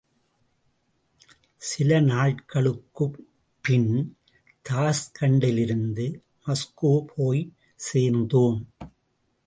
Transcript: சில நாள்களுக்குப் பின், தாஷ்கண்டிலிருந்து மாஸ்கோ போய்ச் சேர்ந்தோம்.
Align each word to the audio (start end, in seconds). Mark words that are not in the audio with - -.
சில 1.57 1.99
நாள்களுக்குப் 2.01 3.19
பின், 3.61 4.17
தாஷ்கண்டிலிருந்து 4.69 6.07
மாஸ்கோ 6.45 7.05
போய்ச் 7.15 7.53
சேர்ந்தோம். 7.75 8.59